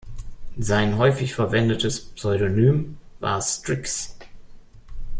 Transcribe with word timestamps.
Sein 0.59 0.97
häufig 0.97 1.35
verwendetes 1.35 1.99
Pseudonym 2.03 2.97
war 3.19 3.39
„Strix“. 3.39 4.17